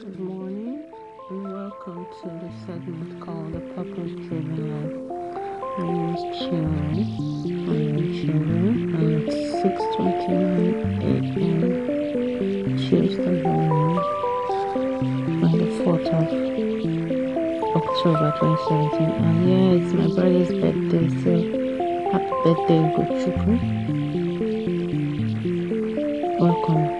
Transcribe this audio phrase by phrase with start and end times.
[0.00, 0.80] Good morning
[1.28, 4.96] and welcome to the segment called The Purpose Driven Life.
[5.76, 7.04] My name is Chiori.
[7.68, 11.62] I am children and it's 6.29 a.m.
[12.78, 13.98] Tuesday morning
[15.44, 16.28] on the 4th of
[17.76, 19.04] October 2017.
[19.20, 21.32] And yeah, it's my brother's birthday, so
[22.10, 23.52] happy birthday, Gochuku.
[26.40, 26.99] Welcome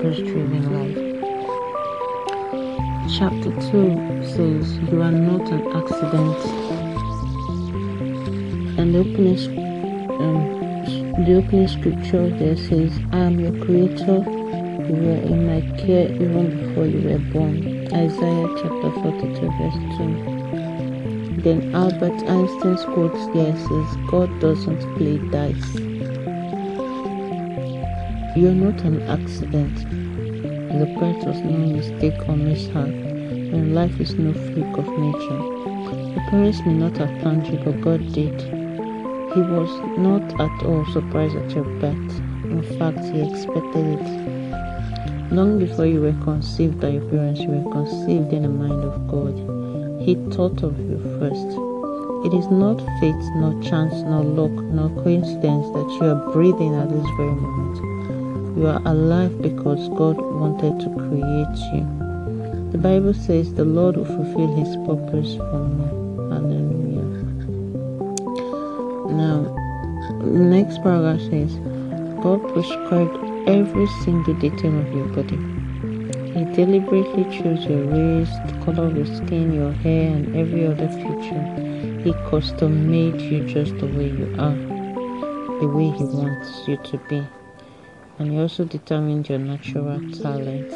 [0.00, 0.96] Driven Life.
[3.18, 6.38] Chapter 2 says, You are not an accident.
[8.78, 9.38] And the opening,
[10.20, 14.22] um, the opening scripture there says, I am your creator.
[14.86, 17.88] You were in my care even before you were born.
[17.92, 21.42] Isaiah chapter 42, verse 2.
[21.42, 25.97] Then Albert Einstein's quote there says, God doesn't play dice.
[28.38, 29.74] You're not an accident.
[30.78, 35.42] The birth was no mistake or mishap, and life is no freak of nature.
[36.14, 38.40] Your parents may not have planned you, but God did.
[39.34, 42.14] He was not at all surprised at your birth.
[42.46, 45.32] In fact, He expected it.
[45.32, 49.08] Long before you were conceived by your parents, you were conceived in the mind of
[49.10, 49.34] God.
[50.00, 51.50] He thought of you first.
[52.24, 56.88] It is not fate, nor chance, nor luck, nor coincidence that you are breathing at
[56.88, 57.97] this very moment.
[58.58, 61.86] You are alive because God wanted to create you.
[62.72, 65.86] The Bible says the Lord will fulfill his purpose for me.
[66.34, 67.06] Hallelujah.
[69.14, 69.46] Now,
[70.24, 71.54] the next paragraph says
[72.20, 73.16] God prescribed
[73.48, 75.38] every single detail of your body.
[76.34, 80.88] He deliberately chose your race, the color of your skin, your hair, and every other
[80.88, 82.02] feature.
[82.02, 86.98] He custom made you just the way you are, the way He wants you to
[87.08, 87.24] be
[88.18, 90.74] and you also determined your natural talents.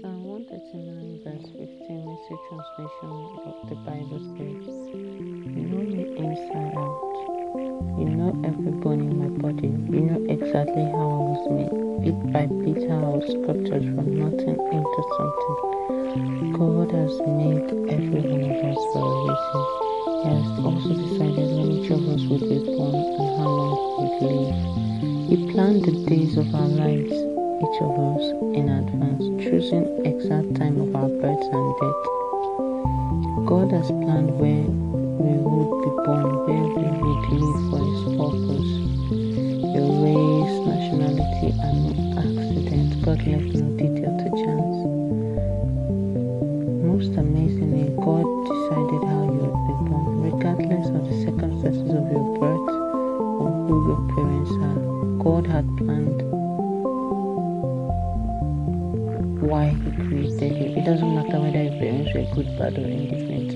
[0.00, 3.12] Psalm 139 verse 15 message translation
[3.46, 4.53] of the Bible says,
[7.98, 9.68] You know every bone in my body.
[9.68, 14.18] You know exactly how I was made bit by bit how I was sculpted from
[14.18, 15.56] nothing into something.
[16.58, 19.62] God has made every one of us for a reason.
[20.20, 24.04] He has also decided when each of us would be born and how long we
[24.04, 25.30] would live.
[25.30, 28.24] He planned the days of our lives, each of us,
[28.58, 32.02] in advance, choosing exact time of our birth and death.
[33.48, 37.73] God has planned where we would be born, where we would live
[59.44, 60.76] why He created you.
[60.80, 63.50] It doesn't matter whether your parents were good, bad, or indifferent.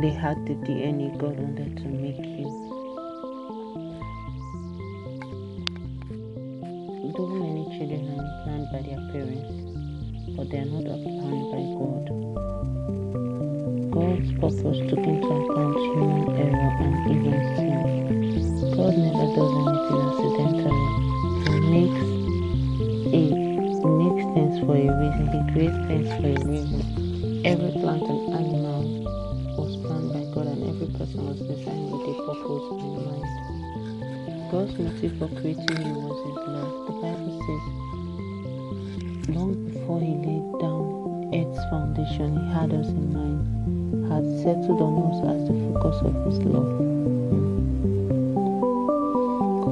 [0.00, 2.48] They had the DNA God wanted to make you.
[7.16, 9.52] Though many children are planned by their parents,
[10.36, 12.04] but they are not planned by God.
[13.92, 17.84] God's purpose took into account human error and even sin.
[18.76, 20.88] God never does anything accidentally.
[21.46, 22.13] He makes
[24.44, 25.24] things for a reason.
[25.32, 26.80] He creates things for a reason.
[27.46, 28.82] Every plant and animal
[29.56, 33.24] was planned by God, and every person was designed with a purpose in mind.
[34.50, 36.72] God's motive for creating you was His love.
[36.86, 37.64] The Bible says,
[39.34, 40.84] long before He laid down
[41.32, 43.42] Earth's foundation, He had us in mind,
[44.12, 46.72] had settled on us as the focus of His love.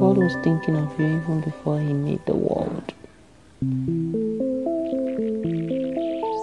[0.01, 2.93] God was thinking of you even before He made the world.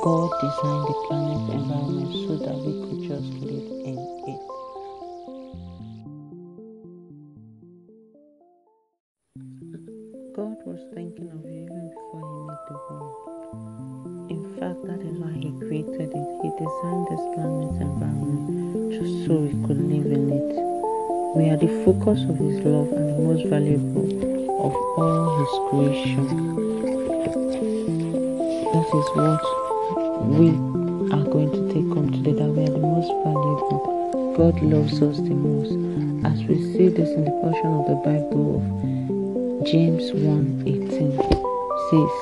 [0.10, 4.42] God designed the planet environment so that we could just live in it.
[10.34, 14.34] God was thinking of you even before He made the world.
[14.34, 16.28] In fact, that is why He created it.
[16.42, 18.50] He designed this planet environment
[18.98, 20.50] just so we could live in it.
[21.38, 24.10] We are the focus of His love and the most valuable
[24.58, 26.26] of all His creation.
[28.74, 29.69] That is what
[30.22, 30.50] we
[31.16, 34.36] are going to take home today that we are the most valuable.
[34.36, 35.72] God loves us the most.
[36.26, 41.16] As we see this in the portion of the Bible of James 1 18
[41.90, 42.16] says,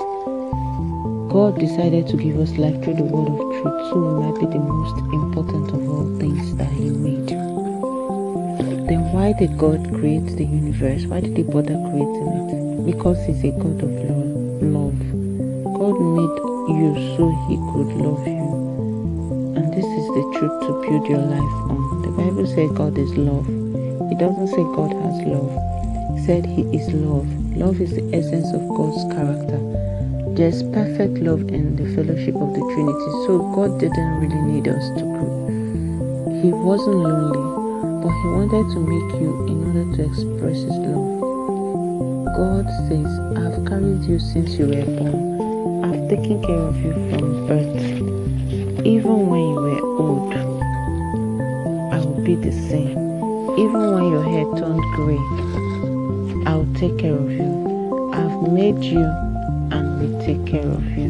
[1.34, 4.46] God decided to give us life through the word of truth, so it might be
[4.46, 7.28] the most important of all things that He made.
[8.88, 11.06] Then why did God create the universe?
[11.06, 12.86] Why did He bother creating it?
[12.86, 14.62] Because He's a God of love.
[14.62, 15.17] love.
[15.98, 16.38] God made
[16.78, 18.50] you so He could love you.
[19.58, 22.02] And this is the truth to build your life on.
[22.04, 23.48] The Bible says God is love.
[24.12, 25.50] It doesn't say God has love.
[26.18, 27.28] It said He is love.
[27.58, 29.58] Love is the essence of God's character.
[30.36, 33.12] There's perfect love in the fellowship of the Trinity.
[33.26, 36.42] So God didn't really need us to grow.
[36.42, 37.58] He wasn't lonely
[38.08, 41.20] but he wanted to make you in order to express his love.
[42.38, 45.27] God says, I've carried you since you were born.
[46.10, 48.86] Taken care of you from birth.
[48.86, 50.34] Even when you were old,
[51.94, 52.98] I will be the same.
[53.60, 55.20] Even when your hair turned gray,
[56.50, 58.10] I will take care of you.
[58.14, 61.10] I've made you and will take care of you.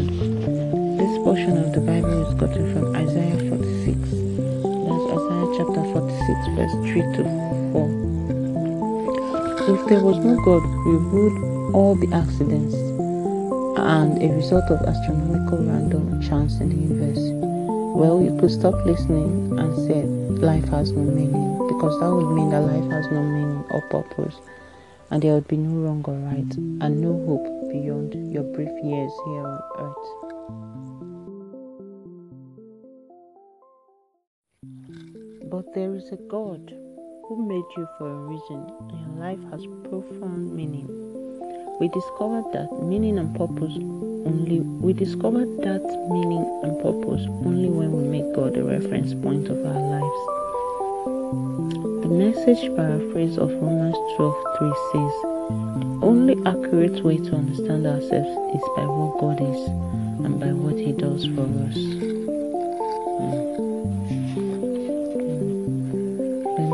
[0.98, 6.74] This portion of the Bible is gotten from Isaiah 46 That's Isaiah chapter 46, verse
[6.90, 7.24] 3 to
[7.72, 7.90] 4.
[9.76, 11.38] If there was no God, we would
[11.76, 12.74] all be accidents
[13.88, 17.24] and a result of astronomical random chance in the universe.
[17.96, 20.04] Well, you could stop listening and say
[20.44, 24.36] life has no meaning because that would mean that life has no meaning or purpose
[25.10, 26.54] and there would be no wrong or right
[26.84, 30.08] and no hope beyond your brief years here on earth.
[35.50, 36.74] But there is a God
[37.30, 41.17] who made you for a reason, and your life has profound meaning.
[41.80, 43.78] We discovered that meaning and purpose
[44.26, 49.48] only we discovered that meaning and purpose only when we make God the reference point
[49.48, 50.22] of our lives.
[52.02, 55.14] The message paraphrase of Romans 12:3 says,
[55.82, 59.62] "The only accurate way to understand ourselves is by what God is
[60.26, 61.78] and by what He does for us."
[63.22, 63.58] Mm.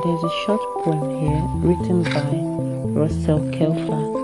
[0.03, 2.29] There's a short poem here written by
[2.99, 4.22] Russell Kelfer,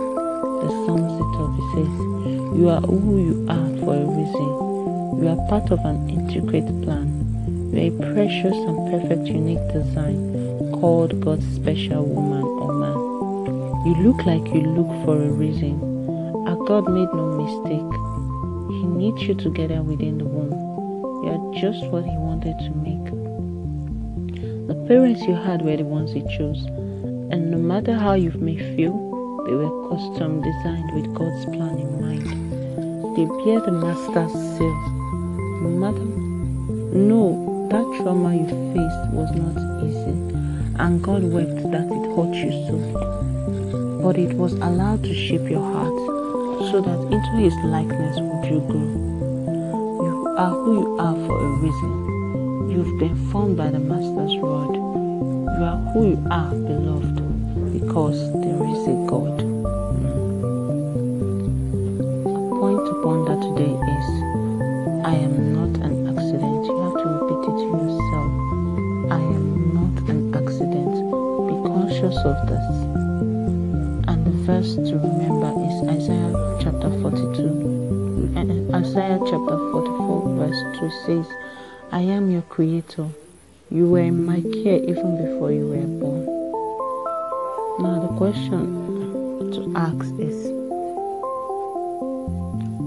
[0.62, 1.48] the songwriter.
[1.56, 4.50] He says, You are who you are for a reason.
[5.22, 7.08] You are part of an intricate plan.
[7.74, 13.00] You are a precious and perfect unique design called God's special woman or man.
[13.86, 15.80] You look like you look for a reason.
[16.48, 17.92] Our God made no mistake.
[18.72, 20.52] He knit you together within the womb.
[21.24, 23.06] You are just what He wanted to make.
[24.68, 26.64] The parents you had were the ones He chose,
[27.32, 29.09] and no matter how you may feel,
[29.50, 32.28] they were custom designed with God's plan in mind.
[33.18, 34.76] They bear the master's seal.
[35.82, 36.06] Matter,
[36.94, 40.14] no, that trauma you faced was not easy,
[40.78, 42.78] and God wept that it hurt you so.
[44.04, 45.98] But it was allowed to shape your heart,
[46.70, 48.88] so that into His likeness would you grow.
[50.06, 52.70] You are who you are for a reason.
[52.70, 54.76] You've been formed by the Master's rod.
[54.76, 57.18] You are who you are, beloved,
[57.74, 59.39] because there is a God.
[63.04, 64.08] Ponder today is
[65.06, 66.66] I am not an accident.
[66.68, 68.32] You have to repeat it to yourself.
[69.12, 70.94] I am not an accident.
[71.48, 72.68] Be conscious of this.
[74.10, 78.76] And the verse to remember is Isaiah chapter 42.
[78.76, 81.28] Isaiah chapter 44, verse 2 says,
[81.92, 83.08] I am your creator.
[83.72, 86.26] You were in my care even before you were born.
[87.80, 90.59] Now, the question to ask is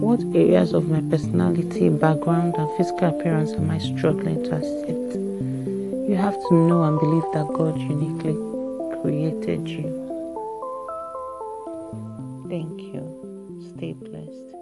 [0.03, 5.15] What areas of my personality, background, and physical appearance am I struggling to accept?
[6.11, 8.35] You have to know and believe that God uniquely
[9.01, 9.87] created you.
[12.49, 13.73] Thank you.
[13.77, 14.57] Stay blessed.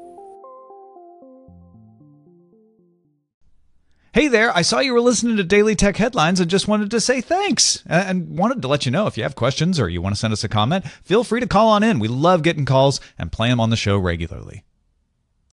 [4.13, 7.01] Hey there, I saw you were listening to Daily Tech Headlines and just wanted to
[7.01, 7.83] say thanks.
[7.87, 10.35] And wanted to let you know if you have questions or you want to send
[10.35, 11.99] us a comment, feel free to call on in.
[11.99, 14.65] We love getting calls and play them on the show regularly.